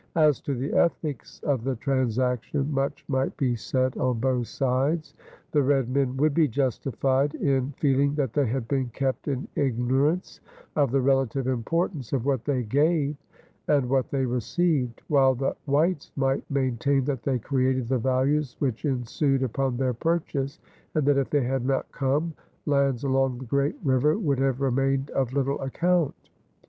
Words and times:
As 0.15 0.41
to 0.41 0.55
the 0.55 0.73
ethics 0.73 1.41
of 1.41 1.63
the 1.63 1.75
transaction, 1.75 2.73
much 2.73 3.05
might 3.07 3.37
be 3.37 3.55
said 3.55 3.95
on 3.97 4.19
both 4.19 4.47
sides. 4.47 5.13
The 5.51 5.61
red 5.61 5.89
men 5.91 6.17
would 6.17 6.33
be 6.33 6.47
justified 6.47 7.35
in 7.35 7.75
feeling 7.77 8.15
that 8.15 8.33
they 8.33 8.47
had 8.47 8.67
been 8.67 8.87
kept 8.89 9.27
in 9.27 9.47
ignorance 9.55 10.39
of 10.75 10.89
the 10.89 11.01
relative 11.01 11.45
importance 11.45 12.13
of 12.13 12.25
what 12.25 12.45
they 12.45 12.63
gave 12.63 13.15
and 13.67 13.87
what 13.89 14.09
they 14.09 14.25
received, 14.25 15.03
while 15.07 15.35
the 15.35 15.55
whites 15.67 16.11
might 16.15 16.49
maintain 16.49 17.05
that 17.05 17.21
they 17.21 17.37
created 17.37 17.87
the 17.87 17.99
values 17.99 18.55
which 18.57 18.85
ensued 18.85 19.43
upon 19.43 19.77
their 19.77 19.93
purchase 19.93 20.57
and 20.95 21.05
that, 21.05 21.19
if 21.19 21.29
they 21.29 21.43
had 21.43 21.63
not 21.63 21.91
come, 21.91 22.33
lands 22.65 23.03
along 23.03 23.37
the 23.37 23.45
Great 23.45 23.75
River 23.83 24.17
would 24.17 24.39
have 24.39 24.61
remained 24.61 25.11
of 25.11 25.31
little 25.33 25.61
account. 25.61 26.29